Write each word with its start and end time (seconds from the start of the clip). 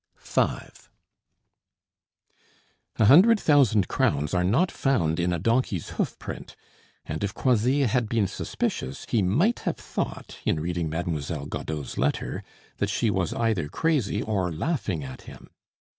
V 0.17 0.41
A 0.41 0.71
hundred 3.05 3.37
thousand 3.39 3.87
crowns 3.87 4.33
are 4.33 4.43
not 4.43 4.71
found 4.71 5.19
"in 5.19 5.31
a 5.31 5.37
donkey's 5.37 5.89
hoof 5.89 6.17
print," 6.17 6.55
and 7.05 7.23
if 7.23 7.35
Croisilles 7.35 7.85
had 7.89 8.09
been 8.09 8.25
suspicious 8.25 9.05
he 9.07 9.21
might 9.21 9.59
have 9.59 9.77
thought 9.77 10.39
in 10.43 10.59
reading 10.59 10.89
Mademoiselle 10.89 11.45
Godeau's 11.45 11.99
letter 11.99 12.43
that 12.77 12.89
she 12.89 13.11
was 13.11 13.31
either 13.35 13.69
crazy 13.69 14.23
or 14.23 14.51
laughing 14.51 15.03
at 15.03 15.21
him. 15.21 15.51